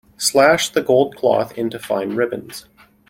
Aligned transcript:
Slash 0.17 0.69
the 0.69 0.81
gold 0.81 1.15
cloth 1.15 1.55
into 1.55 1.77
fine 1.77 2.15
ribbons. 2.15 2.65